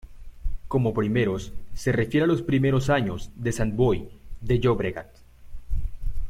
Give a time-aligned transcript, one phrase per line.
[0.67, 4.09] Como primeros, se refiere a los primeros años de Sant Boi
[4.49, 5.15] de Llobregat